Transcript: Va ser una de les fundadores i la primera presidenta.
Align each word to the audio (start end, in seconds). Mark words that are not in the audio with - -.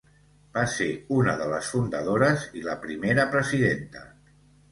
Va 0.57 0.61
ser 0.75 0.85
una 1.17 1.33
de 1.41 1.49
les 1.51 1.67
fundadores 1.73 2.47
i 2.61 2.65
la 2.69 2.75
primera 2.87 3.27
presidenta. 3.35 4.05